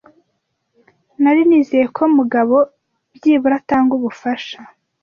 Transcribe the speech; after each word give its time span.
Nari 1.21 1.41
nizeye 1.49 1.85
ko 1.95 2.03
Mugabo 2.17 2.55
byibura 3.15 3.55
atanga 3.61 3.91
ubufasha. 3.99 4.57